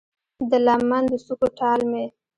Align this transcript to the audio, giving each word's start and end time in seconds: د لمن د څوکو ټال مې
د 0.49 0.51
لمن 0.65 1.03
د 1.11 1.13
څوکو 1.25 1.47
ټال 1.57 1.79
مې 1.91 2.05